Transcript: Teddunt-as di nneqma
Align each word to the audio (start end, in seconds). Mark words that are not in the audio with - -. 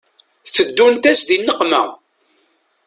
Teddunt-as 0.55 1.21
di 1.27 1.37
nneqma 1.39 1.81